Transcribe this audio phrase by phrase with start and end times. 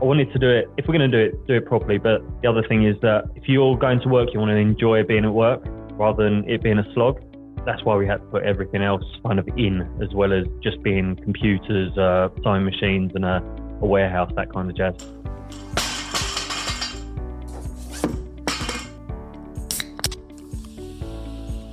[0.00, 0.70] I wanted to do it.
[0.76, 1.98] If we're going to do it, do it properly.
[1.98, 5.02] But the other thing is that if you're going to work, you want to enjoy
[5.02, 5.60] being at work
[5.94, 7.20] rather than it being a slog.
[7.66, 10.80] That's why we had to put everything else kind of in, as well as just
[10.84, 13.42] being computers, uh, sewing machines, and a,
[13.82, 14.94] a warehouse, that kind of jazz.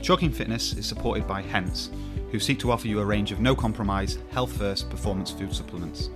[0.01, 1.91] Chalking Fitness is supported by Hence,
[2.31, 6.09] who seek to offer you a range of no compromise, health first performance food supplements.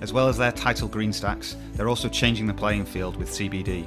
[0.00, 3.86] As well as their title green stacks, they're also changing the playing field with CBD.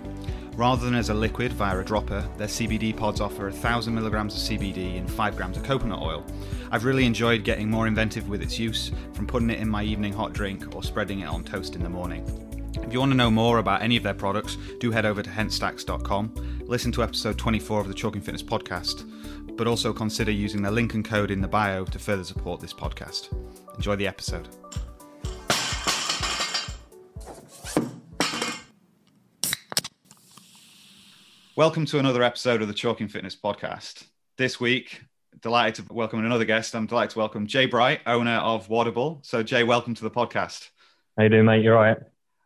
[0.56, 4.42] Rather than as a liquid via a dropper, their CBD pods offer 1000 milligrams of
[4.42, 6.24] CBD and 5 grams of coconut oil.
[6.72, 10.14] I've really enjoyed getting more inventive with its use, from putting it in my evening
[10.14, 12.24] hot drink or spreading it on toast in the morning.
[12.84, 15.30] If you want to know more about any of their products, do head over to
[15.30, 19.10] hensstacks.com, listen to episode 24 of the Chalking Fitness podcast,
[19.58, 22.74] but also consider using the link and code in the bio to further support this
[22.74, 23.30] podcast.
[23.76, 24.50] Enjoy the episode.
[31.56, 34.06] Welcome to another episode of the Chalking Fitness podcast.
[34.40, 35.04] This week,
[35.40, 36.76] delighted to welcome another guest.
[36.76, 39.24] I'm delighted to welcome Jay Bright, owner of Wodable.
[39.24, 40.70] So, Jay, welcome to the podcast.
[41.16, 41.64] How you doing, mate?
[41.64, 41.98] You're right.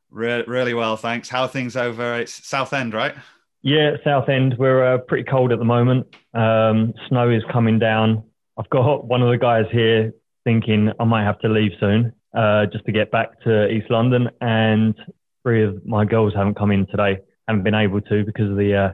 [0.09, 1.29] Re- really well, thanks.
[1.29, 2.15] How are things over?
[2.15, 3.15] It's Southend, right?
[3.61, 4.57] Yeah, Southend.
[4.57, 6.13] We're uh, pretty cold at the moment.
[6.33, 8.25] Um, snow is coming down.
[8.57, 10.11] I've got one of the guys here
[10.43, 14.29] thinking I might have to leave soon uh, just to get back to East London,
[14.41, 14.95] and
[15.43, 18.75] three of my girls haven't come in today haven't been able to because of the
[18.75, 18.93] uh,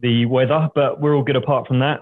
[0.00, 2.00] the weather, but we're all good apart from that.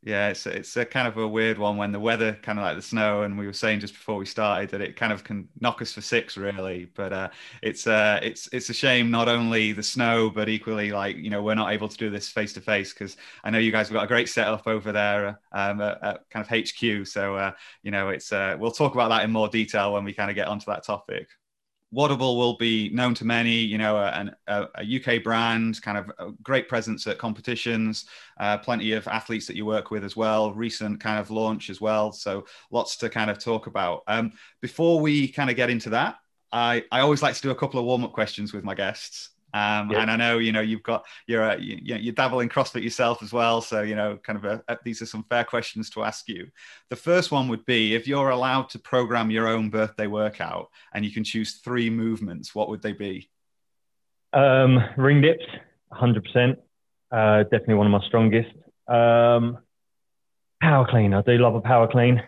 [0.00, 2.76] Yeah, it's it's a kind of a weird one when the weather kind of like
[2.76, 5.48] the snow, and we were saying just before we started that it kind of can
[5.60, 6.88] knock us for six, really.
[6.94, 7.28] But uh,
[7.62, 11.42] it's uh, it's it's a shame not only the snow, but equally like you know
[11.42, 13.94] we're not able to do this face to face because I know you guys have
[13.94, 17.06] got a great setup over there, um, at, at kind of HQ.
[17.08, 20.12] So uh, you know it's uh, we'll talk about that in more detail when we
[20.12, 21.28] kind of get onto that topic.
[21.94, 26.10] Wodable will be known to many, you know, a, a, a, UK brand, kind of
[26.18, 28.04] a great presence at competitions,
[28.38, 31.80] uh, plenty of athletes that you work with as well, recent kind of launch as
[31.80, 32.12] well.
[32.12, 34.02] So lots to kind of talk about.
[34.06, 36.16] Um, before we kind of get into that,
[36.52, 39.30] I, I always like to do a couple of warm up questions with my guests.
[39.54, 40.02] Um, yeah.
[40.02, 43.22] And I know you know you've got you're a, you, you dabble in CrossFit yourself
[43.22, 46.04] as well, so you know kind of a, a, these are some fair questions to
[46.04, 46.48] ask you.
[46.90, 51.04] The first one would be if you're allowed to program your own birthday workout and
[51.04, 53.30] you can choose three movements, what would they be?
[54.32, 55.44] Um, ring dips,
[55.90, 56.58] hundred uh, percent,
[57.50, 58.50] definitely one of my strongest.
[58.86, 59.58] Um,
[60.60, 62.20] power clean, I do love a power clean,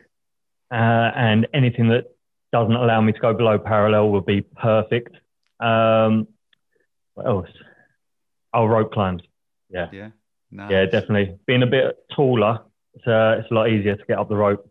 [0.70, 2.04] uh, and anything that
[2.52, 5.14] doesn't allow me to go below parallel would be perfect.
[5.60, 6.26] Um,
[7.20, 7.48] what else?
[8.52, 9.22] Oh, rope climbs.
[9.68, 9.88] Yeah.
[9.92, 10.10] Yeah.
[10.50, 10.70] Nice.
[10.70, 11.36] Yeah, definitely.
[11.46, 12.60] Being a bit taller,
[12.94, 14.68] it's, uh, it's a lot easier to get up the rope.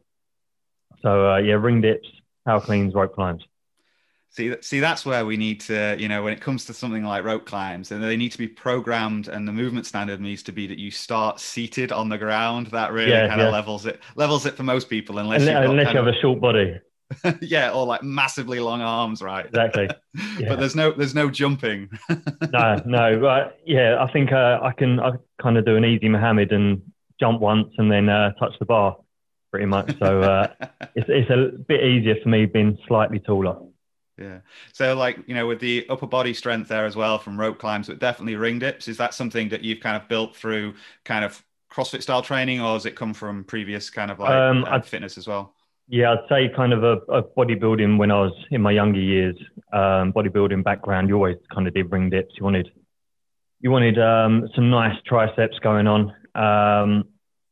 [1.02, 2.08] So uh, yeah, ring dips,
[2.46, 3.44] power cleans, rope climbs.
[4.32, 7.24] See, see, that's where we need to, you know, when it comes to something like
[7.24, 10.68] rope climbs, and they need to be programmed, and the movement standard needs to be
[10.68, 12.68] that you start seated on the ground.
[12.68, 13.48] That really yeah, kind yeah.
[13.48, 16.42] of levels it, levels it for most people, unless, unless you have of, a short
[16.42, 16.80] body.
[17.42, 19.46] yeah, or like massively long arms, right?
[19.46, 19.90] Exactly.
[20.40, 20.50] Yeah.
[20.50, 21.90] but there's no there's no jumping.
[22.52, 25.12] no, no, but yeah, I think uh, I can I
[25.42, 26.82] kind of do an easy Mohammed and
[27.20, 28.98] jump once and then uh, touch the bar,
[29.52, 29.98] pretty much.
[30.00, 30.48] So uh,
[30.96, 33.58] it's it's a bit easier for me being slightly taller.
[34.18, 34.40] Yeah.
[34.74, 37.88] So, like, you know, with the upper body strength there as well from rope climbs,
[37.88, 40.74] but definitely ring dips, is that something that you've kind of built through
[41.06, 41.42] kind of
[41.72, 45.28] CrossFit style training or has it come from previous kind of like um, fitness as
[45.28, 45.56] well?
[45.92, 49.36] Yeah, I'd say kind of a, a, bodybuilding when I was in my younger years.
[49.74, 52.36] Um, bodybuilding background, you always kind of did ring dips.
[52.38, 52.70] You wanted,
[53.60, 57.06] you wanted um, some nice triceps going on, um,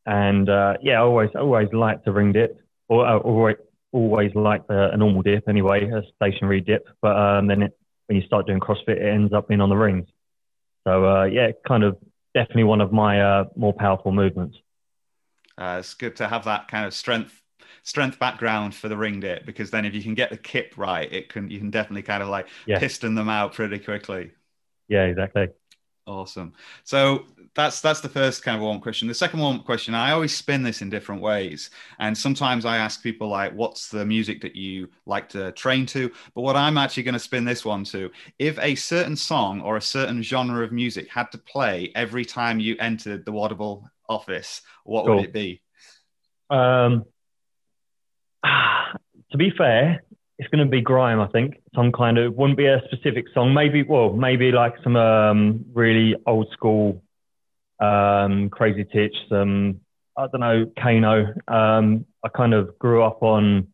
[0.05, 3.55] and uh, yeah, I always always liked the ring dip, or uh, always
[3.91, 6.87] always liked a, a, normal dip anyway, a stationary dip.
[7.01, 9.75] But um, then it, when you start doing CrossFit, it ends up being on the
[9.75, 10.07] rings.
[10.85, 11.97] So uh, yeah, kind of
[12.35, 14.57] definitely one of my uh, more powerful movements.
[15.57, 17.41] Uh, it's good to have that kind of strength
[17.87, 21.11] strength background for the ring dip because then if you can get the kip right,
[21.11, 22.77] it can you can definitely kind of like yeah.
[22.79, 24.31] piston them out pretty quickly.
[24.89, 25.47] Yeah, exactly.
[26.05, 26.51] Awesome.
[26.83, 27.25] So
[27.55, 29.07] that's that's the first kind of warm question.
[29.07, 31.69] The second warm question, I always spin this in different ways,
[31.99, 36.11] and sometimes I ask people like, "What's the music that you like to train to?"
[36.35, 39.77] But what I'm actually going to spin this one to, if a certain song or
[39.77, 44.61] a certain genre of music had to play every time you entered the Wodable office,
[44.83, 45.15] what cool.
[45.15, 45.61] would it be?
[46.49, 47.05] Um,
[49.31, 50.03] to be fair,
[50.37, 51.19] it's going to be grime.
[51.19, 53.53] I think some kind of wouldn't be a specific song.
[53.53, 57.03] Maybe well, maybe like some um, really old school,
[57.79, 59.15] um, Crazy Titch.
[59.29, 59.81] Some
[60.17, 61.33] I don't know, Kano.
[61.47, 63.67] Um, I kind of grew up on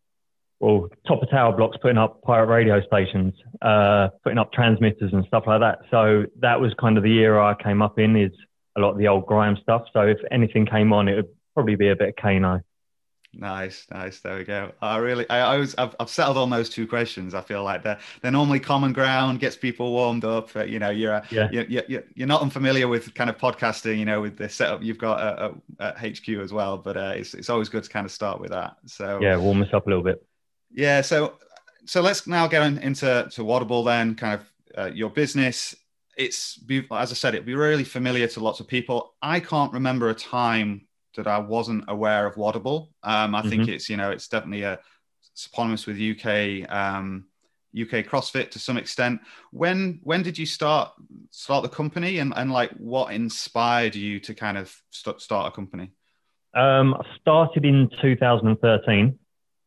[0.60, 5.24] well, top of tower blocks, putting up pirate radio stations, uh, putting up transmitters and
[5.26, 5.80] stuff like that.
[5.90, 8.16] So that was kind of the era I came up in.
[8.16, 8.32] Is
[8.76, 9.82] a lot of the old grime stuff.
[9.92, 12.60] So if anything came on, it would probably be a bit of Kano.
[13.36, 14.20] Nice, nice.
[14.20, 14.72] There we go.
[14.80, 17.34] I really, I always, I've, I've settled on those two questions.
[17.34, 20.54] I feel like they're they're normally common ground, gets people warmed up.
[20.54, 21.48] Uh, you know, you're, yeah.
[21.50, 23.98] you're, you're you're not unfamiliar with kind of podcasting.
[23.98, 26.78] You know, with the setup you've got at, at, at HQ as well.
[26.78, 28.76] But uh, it's it's always good to kind of start with that.
[28.86, 30.24] So yeah, warm us up a little bit.
[30.70, 31.00] Yeah.
[31.00, 31.34] So
[31.86, 34.14] so let's now get into to Wodable then.
[34.14, 35.74] Kind of uh, your business.
[36.16, 36.60] It's
[36.92, 39.14] as I said, it'd be really familiar to lots of people.
[39.20, 42.88] I can't remember a time that I wasn't aware of Wodable.
[43.02, 43.48] Um, I mm-hmm.
[43.48, 44.78] think it's you know it's definitely a
[45.34, 47.26] synonymous with UK um,
[47.74, 49.20] UK CrossFit to some extent.
[49.50, 50.92] When when did you start
[51.30, 55.54] start the company and, and like what inspired you to kind of st- start a
[55.54, 55.92] company?
[56.54, 59.18] Um, I started in 2013.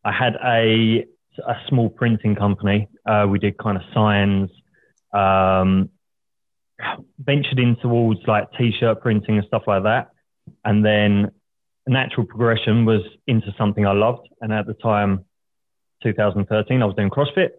[0.05, 1.05] I had a
[1.45, 2.87] a small printing company.
[3.05, 4.49] Uh, we did kind of signs.
[5.13, 5.89] Um,
[7.17, 10.09] ventured in towards like t-shirt printing and stuff like that
[10.63, 11.31] and then
[11.87, 14.27] natural progression was into something I loved.
[14.41, 15.25] And at the time,
[16.03, 17.49] 2013, I was doing CrossFit.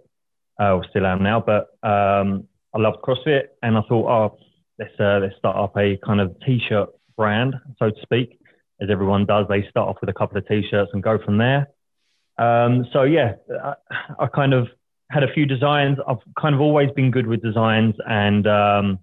[0.59, 4.39] I uh, still am now, but um, I loved CrossFit, and I thought, oh,
[4.79, 8.41] let's uh, let's start up a kind of t-shirt brand, so to speak,
[8.81, 9.47] as everyone does.
[9.49, 11.69] They start off with a couple of t-shirts and go from there.
[12.39, 13.75] Um, so yeah, I,
[14.21, 14.69] I, kind of
[15.11, 15.99] had a few designs.
[16.07, 18.99] I've kind of always been good with designs and um,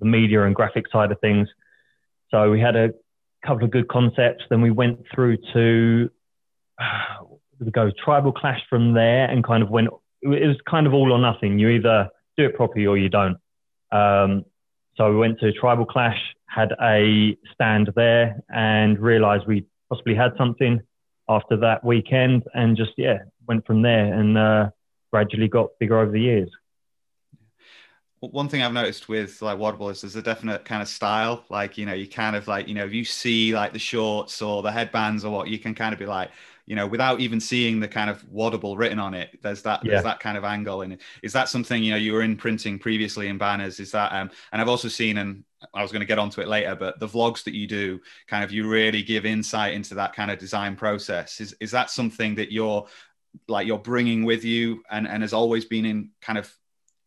[0.00, 1.48] the media and graphic side of things.
[2.32, 2.90] So we had a
[3.46, 4.44] couple of good concepts.
[4.50, 6.10] Then we went through to
[6.80, 7.24] uh,
[7.60, 9.88] we go tribal clash from there, and kind of went.
[10.22, 11.58] It was kind of all or nothing.
[11.58, 13.36] You either do it properly or you don't.
[13.92, 14.44] Um,
[14.96, 20.32] so we went to tribal clash, had a stand there, and realised we possibly had
[20.36, 20.80] something
[21.28, 24.68] after that weekend, and just yeah went from there and uh,
[25.12, 26.50] gradually got bigger over the years
[28.30, 31.44] one thing I've noticed with like Waudible is there's a definite kind of style.
[31.48, 34.42] Like, you know, you kind of like, you know, if you see like the shorts
[34.42, 36.30] or the headbands or what, you can kind of be like,
[36.66, 39.92] you know, without even seeing the kind of Wodable written on it, there's that yeah.
[39.92, 40.82] there's that kind of angle.
[40.82, 43.80] And is that something, you know, you were in printing previously in banners?
[43.80, 45.44] Is that um and I've also seen and
[45.74, 48.44] I was going to get onto it later, but the vlogs that you do, kind
[48.44, 51.40] of you really give insight into that kind of design process.
[51.40, 52.86] Is is that something that you're
[53.48, 56.52] like you're bringing with you and and has always been in kind of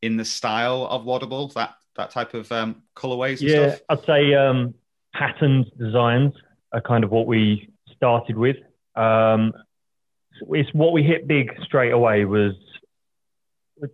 [0.01, 3.42] in the style of Wodable, that that type of um, colorways?
[3.42, 3.81] yeah, stuff?
[3.90, 4.74] I'd say um,
[5.13, 6.34] patterned designs
[6.74, 8.57] are kind of what we started with.
[8.96, 9.54] Um,
[10.51, 12.54] it's what we hit big straight away was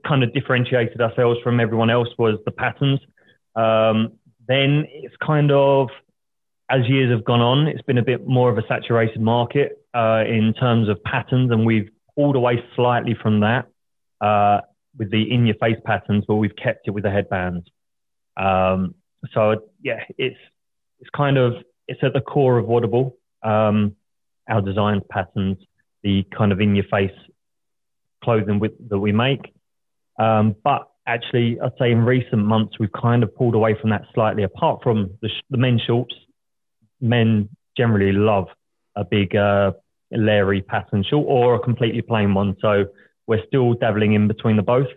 [0.08, 3.00] kind of differentiated ourselves from everyone else was the patterns.
[3.56, 4.14] Um,
[4.48, 5.90] then it's kind of
[6.70, 10.24] as years have gone on, it's been a bit more of a saturated market uh,
[10.28, 13.68] in terms of patterns, and we've pulled away slightly from that.
[14.20, 14.62] Uh,
[14.98, 17.66] with the in your face patterns, but we've kept it with the headbands.
[18.38, 18.96] Um,
[19.34, 20.38] so yeah, it's
[21.00, 21.54] it's kind of
[21.88, 23.14] it's at the core of Wodable.
[23.44, 23.96] Um,
[24.48, 25.58] our designs, patterns,
[26.04, 27.12] the kind of in your face
[28.24, 29.54] clothing with, that we make.
[30.20, 34.04] Um, but actually, I'd say in recent months we've kind of pulled away from that
[34.14, 34.44] slightly.
[34.44, 36.16] Apart from the, sh- the men's shorts,
[37.02, 38.48] men generally love
[38.96, 39.72] a big uh,
[40.12, 42.56] Larry pattern short or a completely plain one.
[42.62, 42.86] So
[43.28, 44.88] we're still dabbling in between the both,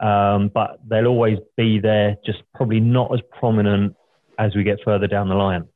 [0.00, 3.96] um, but they'll always be there, just probably not as prominent
[4.38, 5.68] as we get further down the line.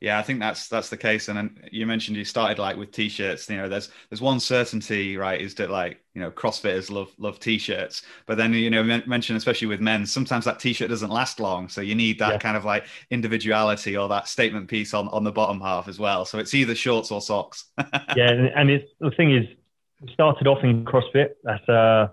[0.00, 1.28] Yeah, I think that's that's the case.
[1.28, 3.50] And then you mentioned you started like with t-shirts.
[3.50, 5.38] You know, there's there's one certainty, right?
[5.38, 9.66] Is that like you know CrossFitters love love t-shirts, but then you know mention especially
[9.66, 12.38] with men, sometimes that t-shirt doesn't last long, so you need that yeah.
[12.38, 16.24] kind of like individuality or that statement piece on on the bottom half as well.
[16.24, 17.66] So it's either shorts or socks.
[18.16, 19.46] yeah, and it's the thing is
[20.12, 21.30] started off in CrossFit.
[21.44, 22.08] That's uh,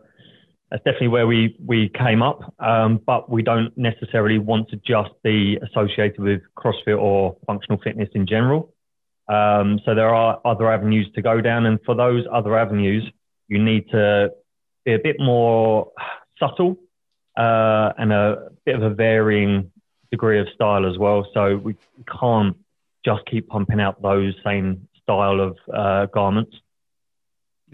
[0.70, 2.54] that's definitely where we we came up.
[2.60, 8.10] Um, but we don't necessarily want to just be associated with CrossFit or functional fitness
[8.14, 8.74] in general.
[9.30, 13.04] Um, so there are other avenues to go down, and for those other avenues,
[13.48, 14.32] you need to
[14.86, 15.92] be a bit more
[16.40, 16.78] subtle
[17.38, 19.72] uh, and a bit of a varying
[20.12, 21.28] degree of style as well.
[21.34, 21.76] So we
[22.20, 22.56] can't
[23.06, 26.56] just keep pumping out those same style of uh, garments.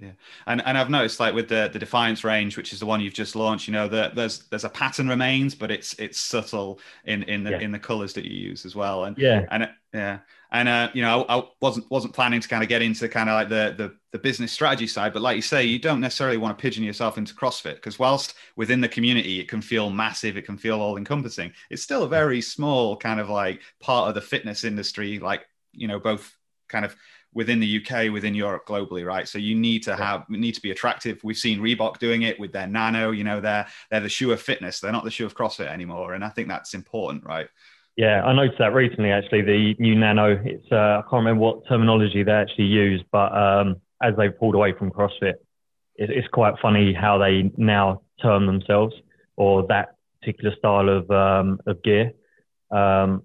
[0.02, 0.12] Yeah,
[0.48, 3.14] and and I've noticed like with the the Defiance range, which is the one you've
[3.14, 7.22] just launched, you know, that there's there's a pattern remains, but it's it's subtle in
[7.24, 7.60] in the yeah.
[7.60, 9.04] in the colors that you use as well.
[9.04, 10.20] And yeah, and yeah,
[10.52, 13.30] and uh, you know, I, I, wasn't wasn't planning to kind of get into kind
[13.30, 16.38] of like the, the the business strategy side, but like you say, you don't necessarily
[16.38, 20.38] want to pigeon yourself into CrossFit because whilst within the community it can feel massive,
[20.38, 21.52] it can feel all encompassing.
[21.70, 25.88] It's still a very small kind of like part of the fitness industry, like you
[25.88, 26.36] know, both
[26.68, 26.96] kind of
[27.34, 29.28] within the UK, within Europe, globally, right?
[29.28, 31.24] So you need to have need to be attractive.
[31.24, 33.12] We've seen Reebok doing it with their Nano.
[33.12, 34.80] You know, they're they're the shoe of fitness.
[34.80, 37.48] They're not the shoe of CrossFit anymore, and I think that's important, right?
[37.96, 39.12] Yeah, I noticed that recently.
[39.12, 40.42] Actually, the new Nano.
[40.44, 44.56] It's uh, I can't remember what terminology they actually use, but um, as they've pulled
[44.56, 45.36] away from CrossFit,
[45.96, 48.96] it, it's quite funny how they now term themselves
[49.36, 52.13] or that particular style of um, of gear.
[52.72, 53.24] Um,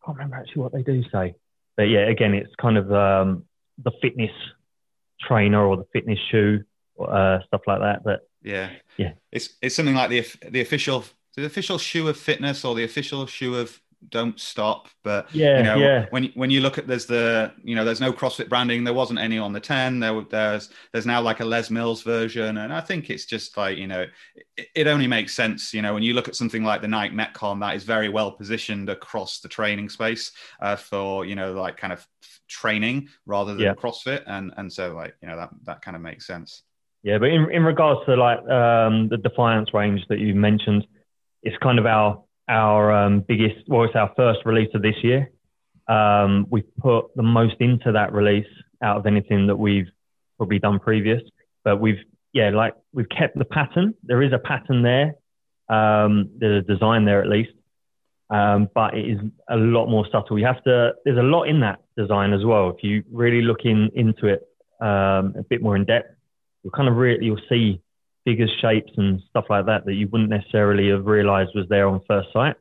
[0.00, 1.34] I can't remember actually what they do say,
[1.78, 3.44] but yeah, again, it's kind of um,
[3.82, 4.32] the fitness
[5.20, 6.64] trainer or the fitness shoe,
[7.00, 8.02] uh, stuff like that.
[8.02, 11.04] But yeah, yeah, it's it's something like the the official
[11.36, 14.88] the official shoe of fitness or the official shoe of don't stop.
[15.02, 16.06] But yeah, you know, yeah.
[16.10, 18.84] when when you look at there's the you know there's no CrossFit branding.
[18.84, 20.00] There wasn't any on the ten.
[20.00, 23.76] There there's there's now like a Les Mills version, and I think it's just like
[23.76, 24.06] you know
[24.56, 25.74] it, it only makes sense.
[25.74, 28.32] You know when you look at something like the Nike Metcon, that is very well
[28.32, 32.06] positioned across the training space uh, for you know like kind of
[32.48, 33.74] training rather than Yeah.
[33.74, 36.62] CrossFit, and and so like you know that that kind of makes sense.
[37.02, 40.86] Yeah, but in, in regards to like um, the Defiance range that you mentioned,
[41.42, 45.30] it's kind of our our um, biggest, well, it's our first release of this year.
[45.86, 48.46] Um, we've put the most into that release
[48.82, 49.88] out of anything that we've
[50.36, 51.22] probably done previous.
[51.64, 51.98] But we've,
[52.32, 53.94] yeah, like we've kept the pattern.
[54.02, 55.14] There is a pattern there.
[55.68, 57.52] Um, there's a design there at least.
[58.30, 60.38] Um, but it is a lot more subtle.
[60.38, 62.70] You have to, there's a lot in that design as well.
[62.70, 64.46] If you really look in, into it
[64.80, 66.14] um, a bit more in depth,
[66.62, 67.80] you'll kind of really, you'll see
[68.28, 71.98] figures, shapes, and stuff like that that you wouldn't necessarily have realized was there on
[72.06, 72.56] first sight.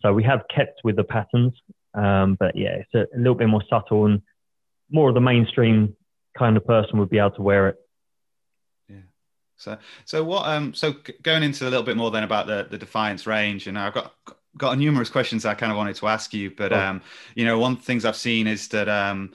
[0.00, 1.52] So we have kept with the patterns,
[1.92, 4.22] um, but yeah, it's a, a little bit more subtle and
[4.90, 5.94] more of the mainstream
[6.38, 7.76] kind of person would be able to wear it.
[8.88, 8.96] Yeah.
[9.58, 9.76] So,
[10.06, 10.46] so what?
[10.48, 13.78] Um, so going into a little bit more then about the the Defiance range, and
[13.78, 14.14] I've got
[14.56, 16.80] got numerous questions I kind of wanted to ask you, but Oh.
[16.80, 17.02] um,
[17.34, 19.32] you know, one of the things I've seen is that um,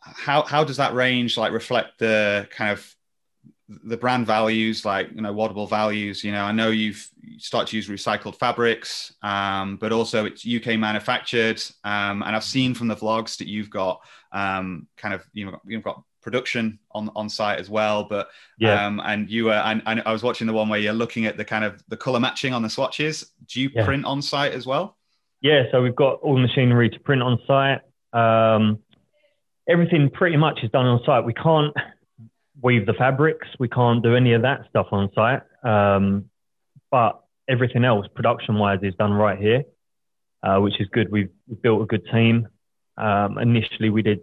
[0.00, 2.96] how how does that range like reflect the kind of
[3.84, 6.24] the brand values, like you know, Wodable values?
[6.24, 10.44] You know, I know you've you start to use recycled fabrics, um, but also it's
[10.46, 14.00] UK manufactured, um, and I've seen from the vlogs that you've got
[14.32, 18.86] um, kind of you know you've got production on on site as well, but Yeah.
[18.86, 21.36] um, and you were, and, and I was watching the one where you're looking at
[21.38, 23.32] the kind of the color matching on the swatches.
[23.46, 23.84] Do you Yeah.
[23.86, 24.98] print on site as well?
[25.40, 27.80] Yeah, so we've got all the machinery to print on site.
[28.12, 28.80] Um,
[29.68, 31.24] everything pretty much is done on site.
[31.24, 31.74] We can't
[32.62, 33.48] weave the fabrics.
[33.58, 35.42] We can't do any of that stuff on site.
[35.64, 36.26] Um,
[36.90, 39.64] but everything else, production-wise, is done right here,
[40.42, 41.10] uh, which is good.
[41.10, 42.48] We've, we've built a good team.
[42.96, 44.20] Um, initially, we did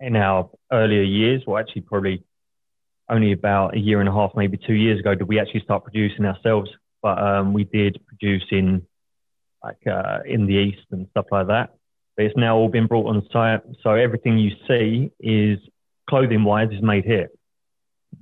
[0.00, 2.24] in our earlier years, well, actually, probably
[3.10, 5.84] only about a year and a half, maybe two years ago, did we actually start
[5.84, 6.70] producing ourselves.
[7.02, 8.86] But um, we did produce in
[9.62, 11.70] like uh, in the east and stuff like that.
[12.16, 15.58] But it's now all been brought on site, so everything you see is
[16.08, 17.28] clothing wise is made here.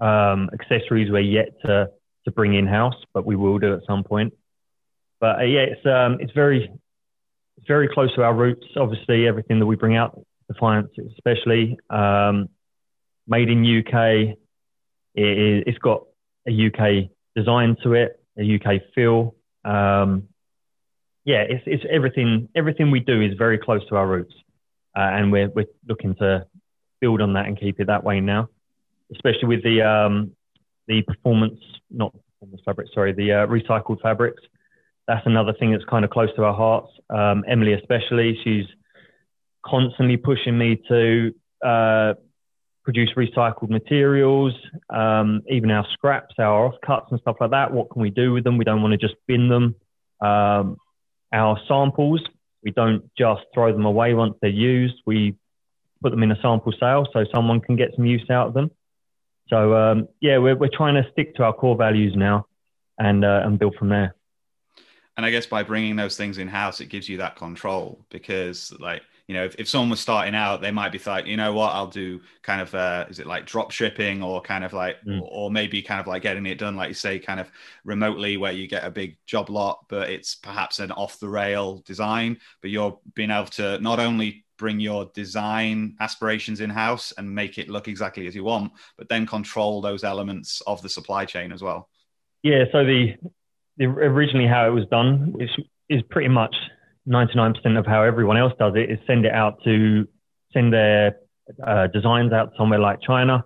[0.01, 1.91] Um, accessories we're yet to
[2.25, 4.35] to bring in house, but we will do at some point.
[5.21, 6.71] But uh, yeah, it's um, it's very
[7.57, 8.67] it's very close to our roots.
[8.77, 12.49] Obviously, everything that we bring out, Defiance especially, um,
[13.27, 14.37] made in UK.
[15.15, 16.05] It, it's got
[16.47, 19.35] a UK design to it, a UK feel.
[19.65, 20.29] Um,
[21.25, 22.49] yeah, it's, it's everything.
[22.55, 24.35] Everything we do is very close to our roots,
[24.97, 26.47] uh, and we're we're looking to
[27.01, 28.49] build on that and keep it that way now.
[29.15, 30.33] Especially with the um,
[30.87, 31.61] the performance,
[31.91, 34.43] not performance fabric, sorry, the uh, recycled fabrics.
[35.07, 36.89] That's another thing that's kind of close to our hearts.
[37.09, 38.67] Um, Emily, especially, she's
[39.65, 41.35] constantly pushing me to
[41.65, 42.15] uh,
[42.85, 44.55] produce recycled materials,
[44.91, 47.73] um, even our scraps, our offcuts and stuff like that.
[47.73, 48.59] What can we do with them?
[48.59, 49.75] We don't want to just bin them.
[50.21, 50.77] Um,
[51.33, 52.23] our samples,
[52.63, 54.97] we don't just throw them away once they're used.
[55.07, 55.35] We
[56.03, 58.71] put them in a sample sale so someone can get some use out of them.
[59.49, 62.47] So um, yeah, we're we're trying to stick to our core values now,
[62.99, 64.15] and uh, and build from there.
[65.17, 68.73] And I guess by bringing those things in house, it gives you that control because,
[68.79, 71.53] like, you know, if, if someone was starting out, they might be like, you know
[71.53, 74.97] what, I'll do kind of, uh, is it like drop shipping or kind of like,
[75.05, 75.21] Mm.
[75.23, 77.51] or maybe kind of like getting it done, like you say, kind of
[77.85, 81.83] remotely where you get a big job lot, but it's perhaps an off the rail
[81.85, 87.35] design, but you're being able to not only bring your design aspirations in house and
[87.35, 91.25] make it look exactly as you want, but then control those elements of the supply
[91.25, 91.89] chain as well.
[92.43, 92.65] Yeah.
[92.73, 93.15] So the,
[93.79, 95.51] the originally how it was done, which
[95.89, 96.55] is pretty much
[97.09, 100.07] 99% of how everyone else does it, is send it out to
[100.53, 101.17] send their
[101.67, 103.45] uh, designs out somewhere like China.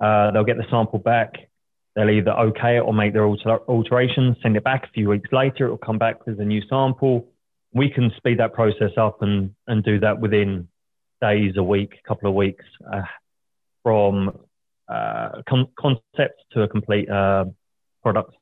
[0.00, 1.34] Uh, they'll get the sample back.
[1.94, 5.30] They'll either okay it or make their alter- alterations, send it back a few weeks
[5.32, 5.66] later.
[5.66, 7.28] It will come back with a new sample.
[7.76, 10.68] We can speed that process up and, and do that within
[11.20, 13.02] days, a week, a couple of weeks uh,
[13.82, 14.38] from
[14.88, 17.44] uh, con- concept to a complete uh,
[18.02, 18.34] product.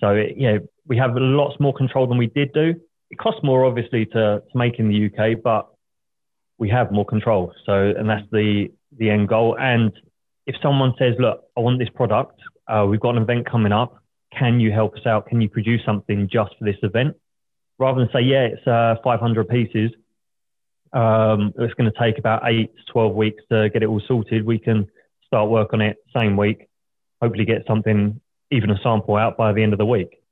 [0.00, 2.74] So it, yeah, we have lots more control than we did do.
[3.10, 5.68] It costs more, obviously, to, to make in the UK, but
[6.58, 7.52] we have more control.
[7.64, 9.56] So, and that's the the end goal.
[9.58, 9.92] And
[10.46, 12.40] if someone says, "Look, I want this product.
[12.68, 14.02] Uh, we've got an event coming up.
[14.36, 15.26] Can you help us out?
[15.26, 17.16] Can you produce something just for this event?"
[17.78, 19.90] Rather than say, "Yeah, it's uh, 500 pieces.
[20.92, 24.46] Um, it's going to take about eight to 12 weeks to get it all sorted,"
[24.46, 24.86] we can
[25.26, 26.68] start work on it same week.
[27.20, 30.22] Hopefully, get something, even a sample out by the end of the week.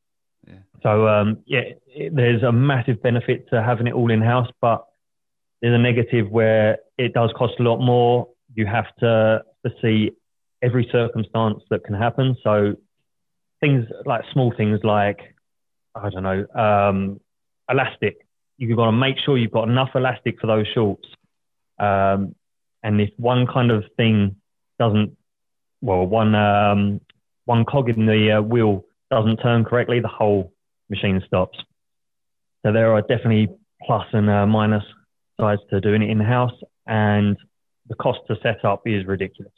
[0.47, 0.55] Yeah.
[0.83, 4.87] So um, yeah, it, there's a massive benefit to having it all in house, but
[5.61, 8.29] there's a negative where it does cost a lot more.
[8.55, 10.13] You have to foresee
[10.63, 12.37] every circumstance that can happen.
[12.43, 12.75] So
[13.61, 15.21] things like small things like
[15.95, 17.21] I don't know um,
[17.69, 18.27] elastic.
[18.59, 21.09] You've got to make sure you've got enough elastic for those shorts.
[21.79, 22.35] Um,
[22.83, 24.37] and if one kind of thing
[24.79, 25.17] doesn't,
[25.81, 27.01] well, one um,
[27.47, 30.53] one cog in the uh, wheel doesn't turn correctly, the whole
[30.89, 31.59] machine stops.
[32.65, 33.49] So there are definitely
[33.83, 34.85] plus and uh, minus
[35.39, 36.55] sides to doing it in house,
[36.87, 37.37] and
[37.89, 39.53] the cost to set up is ridiculous.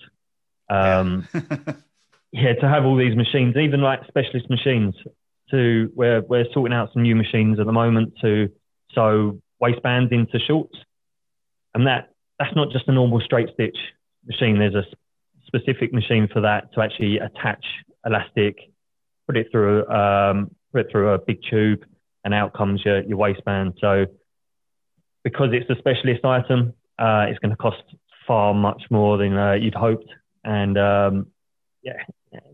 [0.68, 1.40] Um, yeah.
[2.32, 4.94] yeah, to have all these machines, even like specialist machines,
[5.50, 8.48] to we're we're sorting out some new machines at the moment to
[8.92, 10.76] sew waistbands into shorts,
[11.74, 13.78] and that that's not just a normal straight stitch
[14.26, 14.58] machine.
[14.58, 14.84] There's a
[15.46, 17.64] specific machine for that to actually attach
[18.04, 18.58] elastic,
[19.26, 21.84] put it through um, put it through a big tube,
[22.24, 23.74] and out comes your your waistband.
[23.80, 24.06] So
[25.24, 27.82] because it's a specialist item, uh, it's going to cost
[28.26, 30.08] far much more than uh, you'd hoped,
[30.44, 31.26] and um,
[31.82, 32.02] yeah,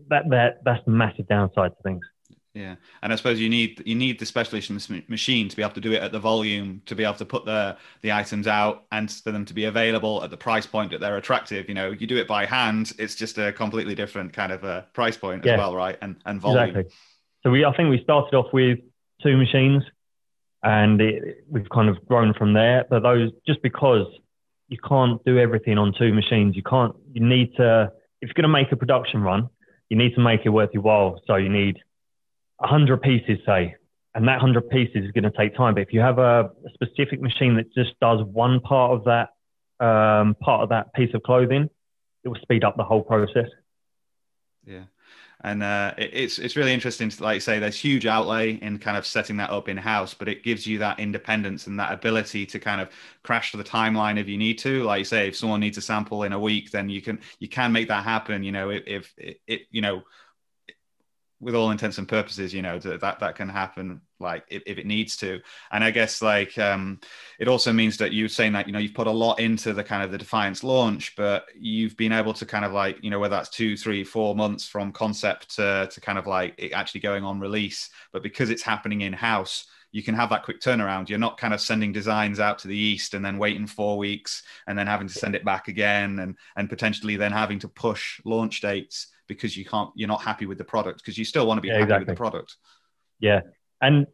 [0.09, 2.05] that that that's the massive downside to things.
[2.53, 4.69] Yeah, and I suppose you need you need the specialist
[5.09, 7.45] machine to be able to do it at the volume, to be able to put
[7.45, 10.99] the the items out, and for them to be available at the price point that
[10.99, 11.67] they're attractive.
[11.67, 14.85] You know, you do it by hand, it's just a completely different kind of a
[14.93, 15.53] price point yeah.
[15.53, 15.97] as well, right?
[16.03, 16.63] And and volume.
[16.63, 16.93] Exactly.
[17.41, 18.79] So we, I think we started off with
[19.23, 19.83] two machines,
[20.61, 22.85] and it, we've kind of grown from there.
[22.87, 24.05] But those, just because
[24.69, 26.95] you can't do everything on two machines, you can't.
[27.13, 29.49] You need to, if you're going to make a production run,
[29.89, 31.19] you need to make it worth your while.
[31.25, 31.79] So you need
[32.63, 33.75] hundred pieces, say,
[34.15, 35.73] and that hundred pieces is going to take time.
[35.73, 39.29] But if you have a, a, specific machine that just does one part of that
[39.85, 41.69] um, part of that piece of clothing,
[42.23, 43.49] it will speed up the whole process.
[44.65, 44.83] Yeah
[45.43, 48.97] and uh, it, it's it's really interesting to like say there's huge outlay in kind
[48.97, 52.45] of setting that up in house but it gives you that independence and that ability
[52.45, 52.89] to kind of
[53.23, 56.23] crash to the timeline if you need to like say if someone needs a sample
[56.23, 59.13] in a week then you can you can make that happen you know if, if
[59.17, 60.01] it, it you know
[61.43, 64.85] with all intents and purposes, you know, that that can happen like if, if it
[64.85, 65.41] needs to.
[65.71, 66.99] And I guess like um,
[67.39, 69.83] it also means that you're saying that, you know, you've put a lot into the
[69.83, 73.19] kind of the Defiance launch, but you've been able to kind of like, you know,
[73.19, 77.01] whether that's two, three, four months from concept to, to kind of like it actually
[77.01, 77.89] going on release.
[78.11, 81.07] But because it's happening in house, you can have that quick turnaround.
[81.07, 84.41] You're not kind of sending designs out to the east and then waiting four weeks
[84.67, 88.19] and then having to send it back again and and potentially then having to push
[88.25, 91.59] launch dates because you can't you're not happy with the product because you still want
[91.59, 92.05] to be yeah, happy exactly.
[92.05, 92.55] with the product.
[93.19, 93.41] Yeah,
[93.81, 94.07] and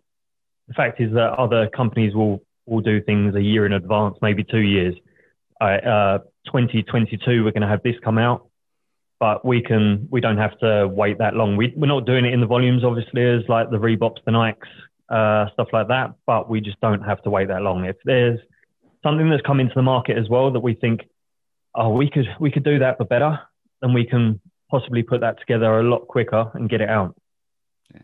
[0.67, 4.43] the fact is that other companies will will do things a year in advance, maybe
[4.43, 4.95] two years.
[5.61, 8.49] Uh, 2022, we're going to have this come out,
[9.19, 11.55] but we can we don't have to wait that long.
[11.55, 14.67] We, we're not doing it in the volumes, obviously, as like the Reeboks, the Nikes,
[15.09, 16.13] uh, stuff like that.
[16.25, 17.85] But we just don't have to wait that long.
[17.85, 18.39] If there's
[19.03, 21.01] something that's come into the market as well that we think,
[21.75, 23.39] oh, we could we could do that but better,
[23.81, 27.15] then we can possibly put that together a lot quicker and get it out.
[27.93, 28.01] Yeah.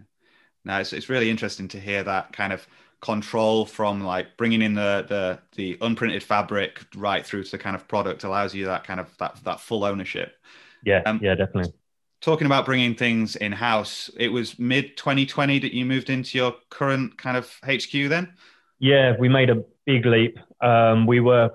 [0.64, 2.68] Now it's, it's really interesting to hear that kind of
[3.02, 7.76] control from like bringing in the the the unprinted fabric right through to the kind
[7.76, 10.36] of product allows you that kind of that that full ownership.
[10.84, 11.74] Yeah, um, yeah, definitely.
[12.22, 16.56] Talking about bringing things in house, it was mid 2020 that you moved into your
[16.70, 18.34] current kind of HQ then.
[18.80, 20.38] Yeah, we made a big leap.
[20.62, 21.52] Um, we were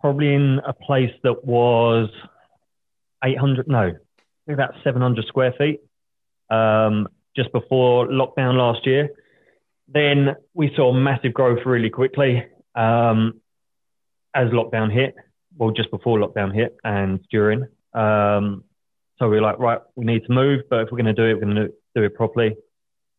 [0.00, 2.10] probably in a place that was
[3.24, 3.92] 800 no
[4.48, 5.80] about 700 square feet
[6.50, 9.10] um, just before lockdown last year.
[9.88, 12.44] Then we saw massive growth really quickly
[12.74, 13.40] um,
[14.34, 15.14] as lockdown hit,
[15.56, 17.66] well, just before lockdown hit and during.
[17.92, 18.64] Um,
[19.20, 21.24] so we are like, right, we need to move, but if we're going to do
[21.24, 22.56] it, we're going to do it properly.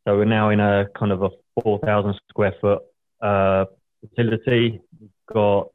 [0.08, 1.30] So we're now in a kind of a
[1.62, 2.82] 4,000 square foot
[3.22, 3.66] uh,
[4.02, 4.82] facility.
[5.00, 5.70] We've got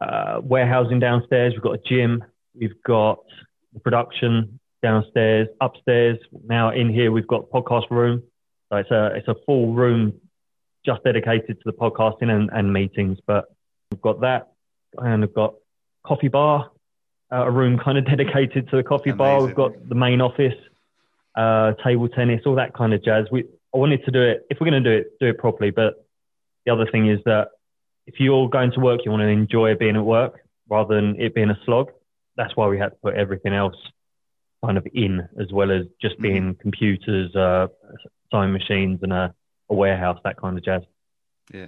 [0.00, 1.52] uh, warehousing downstairs.
[1.52, 2.24] We've got a gym.
[2.54, 3.20] We've got
[3.72, 6.18] the production downstairs, upstairs.
[6.44, 8.24] Now in here we've got podcast room.
[8.70, 10.14] So it's a it's a full room
[10.84, 13.18] just dedicated to the podcasting and, and meetings.
[13.26, 13.46] But
[13.90, 14.48] we've got that
[14.96, 15.54] and we've got
[16.04, 16.70] coffee bar,
[17.32, 19.18] uh, a room kind of dedicated to the coffee Amazing.
[19.18, 19.42] bar.
[19.42, 20.54] We've got the main office,
[21.34, 23.26] uh, table tennis, all that kind of jazz.
[23.30, 24.46] We I wanted to do it.
[24.50, 25.70] If we're going to do it, do it properly.
[25.70, 26.04] But
[26.64, 27.48] the other thing is that
[28.06, 31.34] if you're going to work, you want to enjoy being at work rather than it
[31.34, 31.90] being a slog.
[32.36, 33.76] That's why we had to put everything else
[34.64, 36.22] kind of in, as well as just mm-hmm.
[36.22, 37.68] being computers, uh,
[38.30, 39.34] sewing machines, and a,
[39.68, 40.82] a warehouse, that kind of jazz.
[41.52, 41.66] Yeah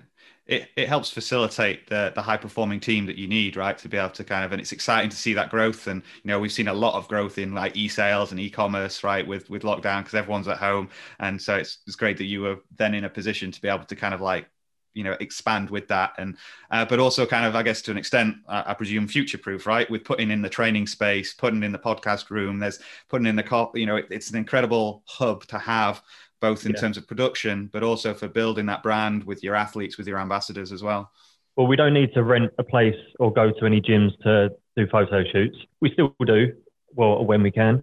[0.51, 3.79] it, it helps facilitate the, the high performing team that you need, right?
[3.79, 5.87] To be able to kind of, and it's exciting to see that growth.
[5.87, 9.25] And, you know, we've seen a lot of growth in like e-sales and e-commerce, right?
[9.25, 10.88] With, with lockdown, because everyone's at home.
[11.21, 13.85] And so it's, it's great that you were then in a position to be able
[13.85, 14.49] to kind of like,
[14.93, 16.14] you know, expand with that.
[16.19, 16.37] And,
[16.73, 19.69] uh, but also kind of, I guess to an extent, I, I presume future proof,
[19.69, 19.88] right?
[19.88, 23.45] With putting in the training space, putting in the podcast room, there's putting in the,
[23.45, 26.03] co- you know, it, it's an incredible hub to have
[26.40, 26.81] both in yeah.
[26.81, 30.72] terms of production, but also for building that brand with your athletes, with your ambassadors
[30.72, 31.11] as well.
[31.57, 34.87] Well, we don't need to rent a place or go to any gyms to do
[34.87, 35.57] photo shoots.
[35.81, 36.55] We still do,
[36.94, 37.83] well, when we can.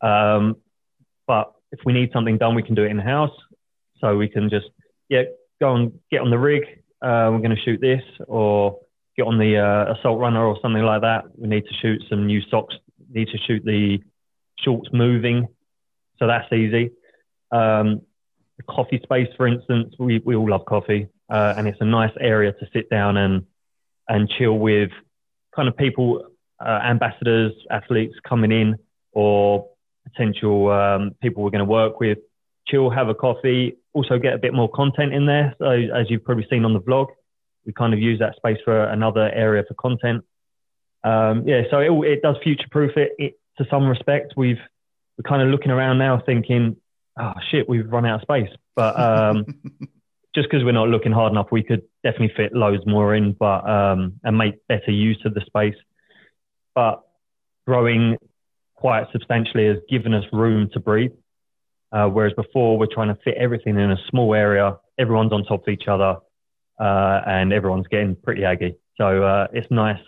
[0.00, 0.56] Um,
[1.26, 3.36] but if we need something done, we can do it in house.
[4.00, 4.66] So we can just,
[5.08, 5.24] yeah,
[5.60, 6.62] go and get on the rig.
[7.02, 8.78] Uh, we're going to shoot this, or
[9.16, 11.24] get on the uh, assault runner or something like that.
[11.36, 12.74] We need to shoot some new socks.
[13.12, 13.98] Need to shoot the
[14.58, 15.48] shorts moving,
[16.18, 16.92] so that's easy.
[17.52, 18.02] Um,
[18.68, 22.52] coffee space, for instance, we, we all love coffee, uh, and it's a nice area
[22.52, 23.46] to sit down and
[24.08, 24.90] and chill with
[25.54, 26.24] kind of people,
[26.58, 28.76] uh, ambassadors, athletes coming in,
[29.12, 29.68] or
[30.04, 32.18] potential um, people we're going to work with.
[32.66, 35.54] Chill, have a coffee, also get a bit more content in there.
[35.58, 37.06] So as you've probably seen on the vlog,
[37.64, 40.24] we kind of use that space for another area for content.
[41.04, 44.34] Um, yeah, so it, it does future proof it, it to some respect.
[44.36, 44.58] We've
[45.16, 46.76] we're kind of looking around now, thinking
[47.18, 48.50] oh shit, we've run out of space.
[48.76, 49.44] But um,
[50.34, 53.68] just because we're not looking hard enough, we could definitely fit loads more in, but
[53.68, 55.76] um, and make better use of the space.
[56.74, 57.02] But
[57.66, 58.16] growing
[58.74, 61.12] quite substantially has given us room to breathe.
[61.92, 64.78] Uh, whereas before, we're trying to fit everything in a small area.
[64.98, 66.16] Everyone's on top of each other,
[66.78, 68.76] uh, and everyone's getting pretty aggy.
[68.96, 69.98] So uh, it's nice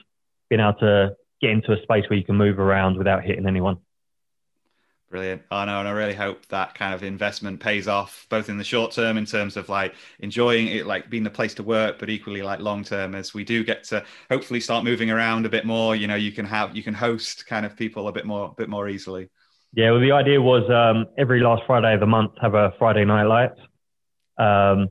[0.48, 3.78] being able to get into a space where you can move around without hitting anyone.
[5.12, 5.42] Brilliant.
[5.50, 8.64] I know, and I really hope that kind of investment pays off both in the
[8.64, 12.08] short term in terms of like enjoying it, like being the place to work, but
[12.08, 15.66] equally like long term as we do get to hopefully start moving around a bit
[15.66, 15.94] more.
[15.94, 18.54] You know, you can have you can host kind of people a bit more, a
[18.54, 19.28] bit more easily.
[19.74, 23.04] Yeah, well, the idea was um, every last Friday of the month have a Friday
[23.04, 23.50] night light.
[24.38, 24.88] Um,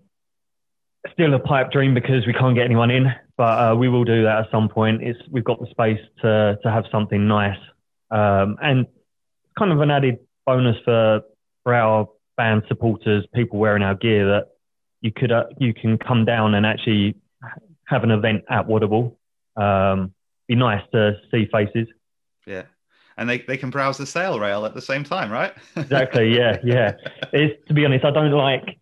[1.13, 3.07] still a pipe dream because we can't get anyone in,
[3.37, 5.01] but uh, we will do that at some point.
[5.01, 7.57] It's we've got the space to to have something nice
[8.11, 8.85] um, and
[9.57, 11.21] kind of an added bonus for
[11.63, 14.47] for our band supporters, people wearing our gear, that
[15.01, 17.15] you could uh, you can come down and actually
[17.87, 19.15] have an event at Wodable.
[19.55, 20.13] Um,
[20.47, 21.87] be nice to see faces.
[22.45, 22.63] Yeah.
[23.17, 25.53] And they, they can browse the sail rail at the same time, right?
[25.75, 26.35] exactly.
[26.35, 26.57] Yeah.
[26.63, 26.93] Yeah.
[27.33, 28.79] It's, to be honest, I don't like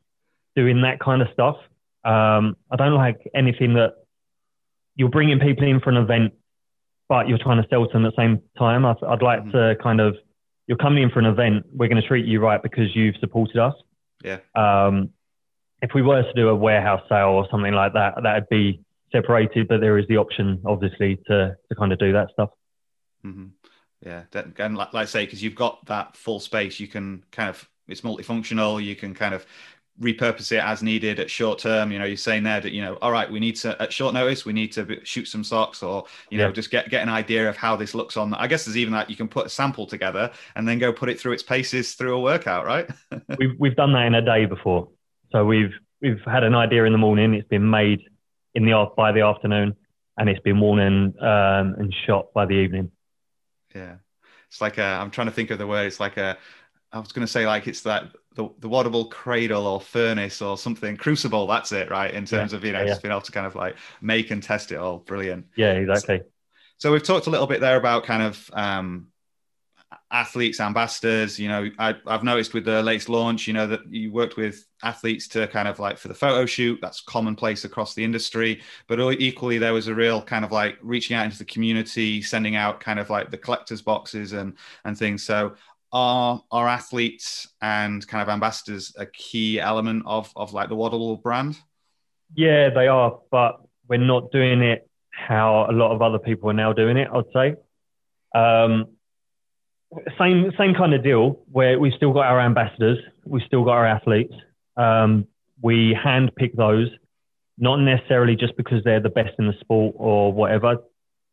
[0.55, 1.57] doing that kind of stuff.
[2.05, 3.95] Um, I don't like anything that
[4.95, 6.33] you're bringing people in for an event,
[7.07, 8.85] but you're trying to sell to them at the same time.
[8.85, 9.51] I'd, I'd like mm-hmm.
[9.51, 10.15] to kind of
[10.69, 13.57] you're coming in for an event, we're going to treat you right because you've supported
[13.57, 13.73] us.
[14.23, 14.37] Yeah.
[14.53, 15.09] Um,
[15.81, 18.79] if we were to do a warehouse sale or something like that, that'd be
[19.11, 22.51] separated, but there is the option, obviously, to to kind of do that stuff.
[23.25, 23.47] Mm-hmm.
[24.05, 24.23] Yeah,
[24.59, 27.67] and like, like I say, because you've got that full space, you can kind of
[27.87, 28.83] it's multifunctional.
[28.83, 29.47] You can kind of
[30.01, 31.91] repurpose it as needed at short term.
[31.91, 34.13] You know, you're saying there that you know, all right, we need to at short
[34.13, 37.49] notice, we need to shoot some socks, or you know, just get get an idea
[37.49, 38.33] of how this looks on.
[38.33, 41.09] I guess there's even that you can put a sample together and then go put
[41.09, 42.89] it through its paces through a workout, right?
[43.37, 44.89] we've we've done that in a day before.
[45.31, 47.33] So we've we've had an idea in the morning.
[47.33, 48.01] It's been made
[48.55, 49.75] in the by the afternoon,
[50.17, 52.91] and it's been worn and um, and shot by the evening.
[53.75, 53.95] Yeah,
[54.47, 55.85] it's like i am trying to think of the word.
[55.85, 56.37] It's like a
[56.91, 60.57] I was going to say like it's that the, the Wodable cradle or furnace or
[60.57, 61.45] something crucible.
[61.45, 62.13] That's it, right?
[62.13, 62.87] In terms yeah, of you know yeah.
[62.87, 64.99] just being able to kind of like make and test it all.
[64.99, 65.45] Brilliant.
[65.55, 66.19] Yeah, exactly.
[66.19, 66.25] So,
[66.77, 69.07] so we've talked a little bit there about kind of um,
[70.11, 71.39] athletes, ambassadors.
[71.39, 74.65] You know, I, have noticed with the latest launch, you know, that you worked with
[74.81, 76.79] athletes to kind of like for the photo shoot.
[76.81, 78.61] That's commonplace across the industry.
[78.87, 82.55] But equally, there was a real kind of like reaching out into the community, sending
[82.55, 84.53] out kind of like the collectors boxes and
[84.85, 85.23] and things.
[85.23, 85.55] So
[85.91, 91.21] are are athletes and kind of ambassadors a key element of of like the Wodable
[91.21, 91.57] brand?
[92.35, 96.53] Yeah, they are, but we're not doing it how a lot of other people are
[96.53, 97.07] now doing it.
[97.13, 97.55] I'd say.
[98.33, 98.87] Um,
[100.19, 103.87] same same kind of deal where we've still got our ambassadors, we've still got our
[103.87, 104.33] athletes.
[104.77, 105.27] Um,
[105.61, 106.87] we handpick those,
[107.57, 110.77] not necessarily just because they're the best in the sport or whatever.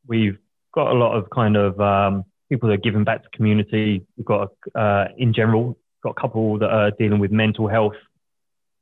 [0.06, 0.38] we've
[0.74, 4.04] got a lot of kind of um, people that are giving back to community.
[4.16, 7.96] We've got, uh, in general, got a couple that are dealing with mental health,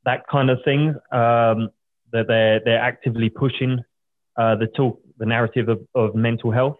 [0.05, 0.95] that kind of thing.
[1.11, 1.69] Um,
[2.11, 3.79] that they're they're actively pushing
[4.37, 6.77] uh, the talk, the narrative of, of mental health.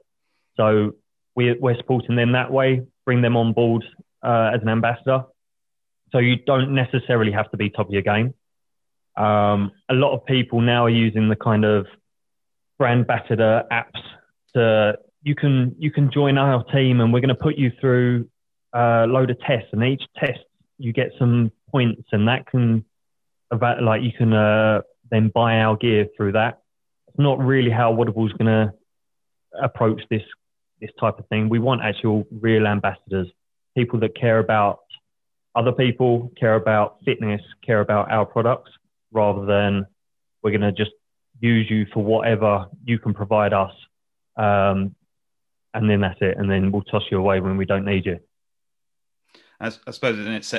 [0.55, 0.93] So
[1.35, 2.83] we're we're supporting them that way.
[3.05, 3.83] Bring them on board
[4.23, 5.25] uh, as an ambassador.
[6.11, 8.33] So you don't necessarily have to be top of your game.
[9.17, 11.87] Um, a lot of people now are using the kind of
[12.77, 14.01] brand ambassador apps
[14.53, 18.29] to you can you can join our team and we're going to put you through
[18.73, 20.39] a load of tests and each test
[20.77, 22.85] you get some points and that can
[23.51, 26.61] about like you can uh, then buy our gear through that.
[27.07, 28.73] It's not really how Wodable's going to
[29.61, 30.21] approach this
[30.79, 31.49] this type of thing.
[31.49, 33.27] We want actual real ambassadors,
[33.75, 34.81] people that care about
[35.55, 38.71] other people, care about fitness, care about our products,
[39.11, 39.87] rather than
[40.43, 40.91] we're going to just
[41.39, 43.71] use you for whatever you can provide us,
[44.37, 44.93] um,
[45.75, 48.19] and then that's it, and then we'll toss you away when we don't need you.
[49.59, 50.53] I, I suppose in its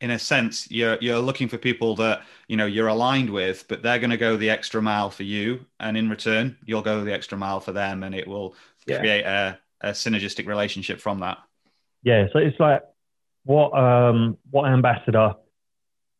[0.00, 3.82] in a sense, you're you're looking for people that you know you're aligned with, but
[3.82, 7.12] they're going to go the extra mile for you, and in return, you'll go the
[7.12, 8.54] extra mile for them, and it will
[8.86, 8.98] yeah.
[8.98, 11.38] create a, a synergistic relationship from that.
[12.02, 12.82] Yeah, so it's like
[13.44, 15.34] what um, what ambassador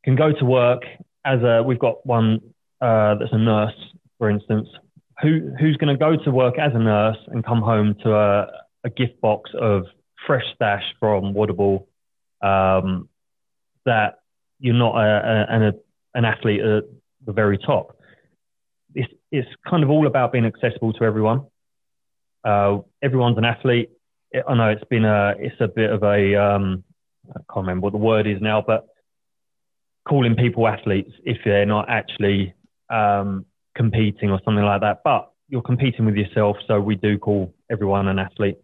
[0.05, 0.83] can go to work
[1.25, 2.41] as a we've got one
[2.81, 3.75] uh, that's a nurse,
[4.19, 4.69] for instance,
[5.23, 8.47] who who's going to go to work as a nurse and come home to a,
[8.85, 9.85] a gift box of
[10.27, 11.87] fresh stash from Wodable
[12.43, 13.09] um,
[13.85, 14.21] that
[14.59, 15.73] you're not a, a, an,
[16.15, 16.85] an athlete at
[17.25, 17.97] the very top.
[18.95, 21.47] It's, it's kind of all about being accessible to everyone.
[22.45, 23.91] Uh, everyone's an athlete.
[24.47, 26.85] I know it's been a, it's a bit of a, um,
[27.29, 28.87] I can't remember what the word is now, but
[30.09, 32.55] calling people athletes if they're not actually
[32.91, 33.45] um,
[33.77, 35.03] competing or something like that.
[35.05, 38.59] But you're competing with yourself, so we do call everyone an athlete.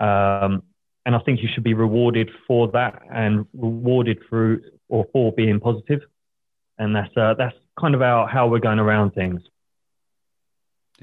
[0.00, 0.62] Um,
[1.06, 5.60] and I think you should be rewarded for that and rewarded through or for being
[5.60, 6.00] positive.
[6.78, 9.42] And that's uh, that's kind of our, how we're going around things.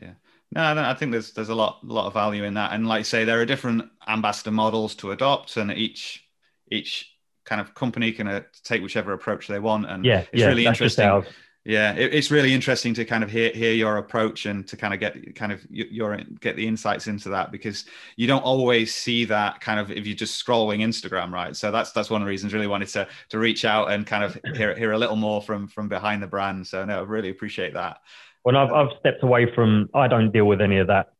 [0.02, 0.14] Yeah.
[0.52, 3.00] No, I think there's there's a lot a lot of value in that, and like
[3.00, 6.24] you say, there are different ambassador models to adopt, and each
[6.72, 7.12] each
[7.46, 10.66] kind of company can uh, take whichever approach they want, and yeah, it's yeah, really
[10.66, 11.24] interesting
[11.66, 14.94] yeah, it, it's really interesting to kind of hear hear your approach and to kind
[14.94, 19.26] of get kind of your get the insights into that because you don't always see
[19.26, 21.56] that kind of if you're just scrolling Instagram, right?
[21.56, 24.24] So that's that's one of the reasons really wanted to to reach out and kind
[24.24, 26.68] of hear hear a little more from from behind the brand.
[26.68, 27.98] So no, I really appreciate that.
[28.44, 31.14] When I've I've stepped away from, I don't deal with any of that,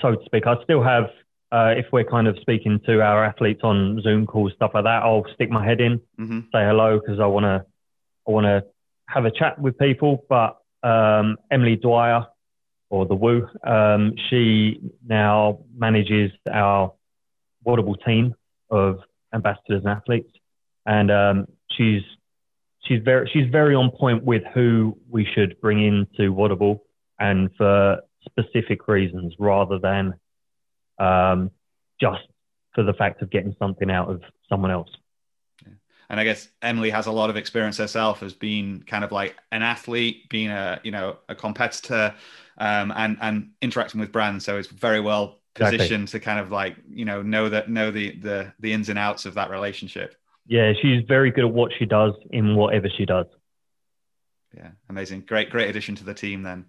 [0.00, 0.46] so to speak.
[0.46, 1.10] I still have.
[1.52, 5.02] Uh, if we're kind of speaking to our athletes on Zoom calls, stuff like that,
[5.02, 6.38] I'll stick my head in, mm-hmm.
[6.52, 7.66] say hello because I want to,
[8.28, 8.62] I want to
[9.12, 10.24] have a chat with people.
[10.28, 12.26] But um, Emily Dwyer,
[12.88, 16.92] or the Woo, um, she now manages our
[17.66, 18.34] Wodable team
[18.70, 19.00] of
[19.34, 20.32] ambassadors and athletes,
[20.86, 22.02] and um, she's
[22.84, 26.80] she's very she's very on point with who we should bring into Wodable
[27.18, 30.14] and for specific reasons rather than
[30.98, 31.50] um,
[32.00, 32.22] just
[32.74, 34.88] for the fact of getting something out of someone else
[36.10, 39.36] and I guess Emily has a lot of experience herself as being kind of like
[39.52, 42.12] an athlete, being a you know a competitor,
[42.58, 44.44] um, and and interacting with brands.
[44.44, 46.20] So it's very well positioned exactly.
[46.20, 49.24] to kind of like you know know that know the the the ins and outs
[49.24, 50.16] of that relationship.
[50.46, 53.26] Yeah, she's very good at what she does in whatever she does.
[54.56, 55.20] Yeah, amazing.
[55.28, 56.64] Great, great addition to the team then.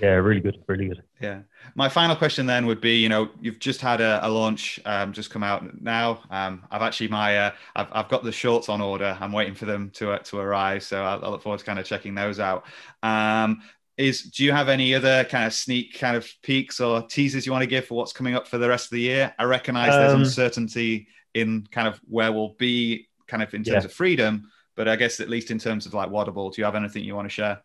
[0.00, 1.02] Yeah, really good, really good.
[1.20, 1.40] Yeah.
[1.74, 5.12] My final question then would be, you know, you've just had a, a launch um,
[5.12, 6.22] just come out now.
[6.30, 9.16] Um, I've actually my, uh, I've, I've got the shorts on order.
[9.20, 11.78] I'm waiting for them to uh, to arrive, so I, I, look forward to kind
[11.78, 12.64] of checking those out.
[13.02, 13.62] Um,
[13.98, 17.52] is do you have any other kind of sneak kind of peaks or teasers you
[17.52, 19.34] want to give for what's coming up for the rest of the year?
[19.38, 23.84] I recognise there's um, uncertainty in kind of where we'll be, kind of in terms
[23.84, 23.84] yeah.
[23.84, 26.74] of freedom but I guess at least in terms of like Wodable, do you have
[26.74, 27.62] anything you want to share?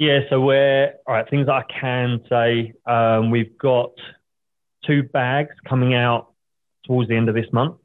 [0.00, 1.28] Yeah, so we're all right.
[1.28, 3.90] Things I can say, um, we've got
[4.86, 6.32] two bags coming out
[6.86, 7.76] towards the end of this month.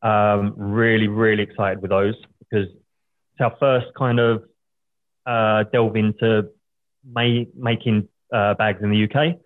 [0.00, 4.44] Um, really, really excited with those because it's our first kind of
[5.26, 6.50] uh, delve into
[7.04, 9.40] may, making uh, bags in the UK.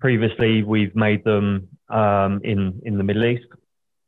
[0.00, 3.46] Previously, we've made them um, in in the Middle East,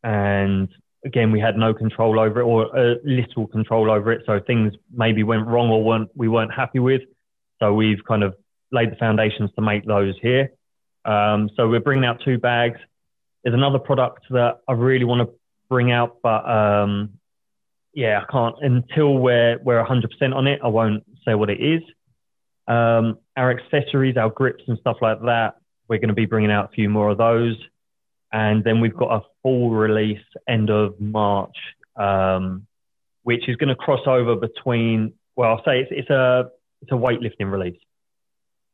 [0.02, 0.68] and
[1.04, 4.22] again, we had no control over it or uh, little control over it.
[4.26, 7.02] So things maybe went wrong or weren't, we weren't happy with.
[7.60, 8.34] So we've kind of
[8.72, 10.52] laid the foundations to make those here.
[11.04, 12.78] Um, so we're bringing out two bags.
[13.42, 15.34] There's another product that I really want to
[15.68, 17.18] bring out, but um,
[17.94, 20.60] yeah, I can't until we're we're 100% on it.
[20.62, 21.82] I won't say what it is.
[22.66, 25.54] Um, our accessories, our grips, and stuff like that.
[25.88, 27.56] we're going to be bringing out a few more of those.
[28.30, 31.56] And then we've got a full release end of March,
[31.96, 32.66] um,
[33.22, 36.50] which is going to cross over between, well, I'll say it's, it's a,
[36.82, 37.80] it's a weightlifting release.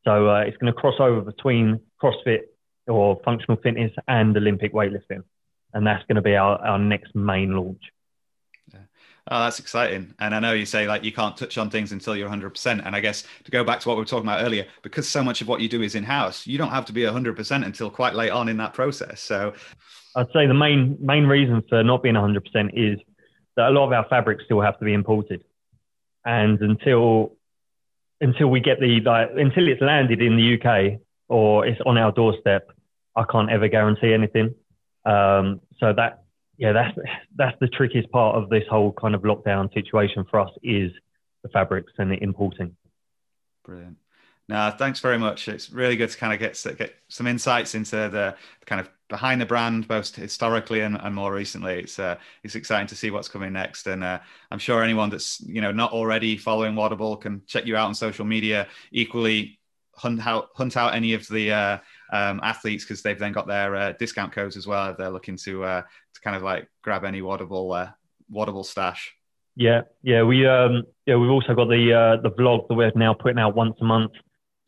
[0.03, 2.41] So uh, it's going to cross over between CrossFit
[2.87, 5.23] or functional fitness and Olympic weightlifting.
[5.73, 7.81] And that's going to be our, our next main launch.
[9.27, 10.13] Oh, that's exciting.
[10.19, 12.85] And I know you say like you can't touch on things until you're 100%.
[12.85, 15.23] And I guess to go back to what we were talking about earlier, because so
[15.23, 17.89] much of what you do is in house, you don't have to be 100% until
[17.89, 19.21] quite late on in that process.
[19.21, 19.53] So
[20.15, 22.37] I'd say the main main reason for not being 100%
[22.73, 22.99] is
[23.55, 25.43] that a lot of our fabrics still have to be imported.
[26.25, 27.35] And until
[28.21, 32.11] until we get the like until it's landed in the UK or it's on our
[32.11, 32.71] doorstep,
[33.15, 34.55] I can't ever guarantee anything.
[35.05, 36.23] Um, so that
[36.57, 36.97] yeah, that's
[37.35, 40.91] that's the trickiest part of this whole kind of lockdown situation for us is
[41.43, 42.75] the fabrics and the importing.
[43.63, 43.97] Brilliant.
[44.47, 45.47] No, thanks very much.
[45.47, 49.41] It's really good to kind of get get some insights into the kind of behind
[49.41, 51.79] the brand, both historically and, and more recently.
[51.79, 54.19] It's uh, it's exciting to see what's coming next, and uh,
[54.51, 57.95] I'm sure anyone that's you know not already following Wodable can check you out on
[57.95, 58.67] social media.
[58.91, 59.59] Equally,
[59.95, 61.77] hunt out hunt out any of the uh,
[62.13, 64.91] um, athletes because they've then got their uh, discount codes as well.
[64.91, 67.91] If they're looking to uh, to kind of like grab any Wodable uh,
[68.31, 69.15] Wodable stash.
[69.55, 73.13] Yeah, yeah, we um, yeah we've also got the uh, the vlog that we're now
[73.13, 74.11] putting out once a month.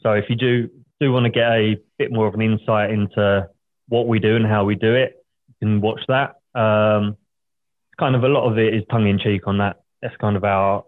[0.07, 0.69] So if you do
[1.01, 3.49] do want to get a bit more of an insight into
[3.89, 6.35] what we do and how we do it, you can watch that.
[6.57, 7.17] Um,
[7.99, 9.81] kind of a lot of it is tongue in cheek on that.
[10.01, 10.85] That's kind of our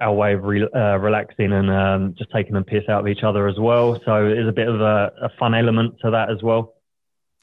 [0.00, 3.22] our way of re, uh, relaxing and um, just taking a piss out of each
[3.22, 4.00] other as well.
[4.06, 6.72] So there's a bit of a, a fun element to that as well.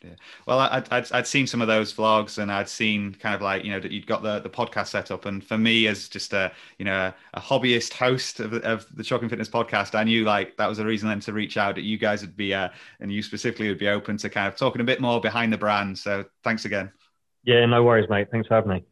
[0.04, 0.12] Yeah.
[0.46, 3.66] Well, I'd, I'd, I'd, seen some of those vlogs and I'd seen kind of like,
[3.66, 5.26] you know, that you'd got the, the podcast set up.
[5.26, 9.22] And for me, as just a, you know, a hobbyist host of, of the Chalk
[9.22, 11.82] and Fitness podcast, I knew like that was a reason then to reach out that
[11.82, 12.70] you guys would be, uh,
[13.02, 15.58] and you specifically would be open to kind of talking a bit more behind the
[15.58, 15.98] brand.
[15.98, 16.92] So thanks again.
[17.44, 18.30] Yeah, no worries, mate.
[18.32, 18.86] Thanks for having me.